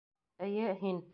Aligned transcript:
Эйе, 0.47 0.67
һин. 0.83 1.03